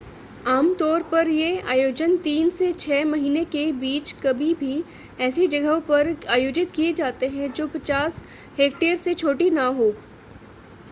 [0.45, 4.83] आम तौर पर ये आयोजन तीन से छह महीने के बीच कभी भी
[5.19, 8.21] ऐसी जगहों पर आयोजित किए जाते हैं जो 50
[8.57, 9.91] हेक्टेयर से छोटी न हों